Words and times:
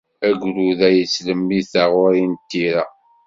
Agrud-a 0.27 0.89
yettlemmid 0.93 1.65
taɣuri 1.73 2.23
d 2.31 2.41
tira. 2.49 2.85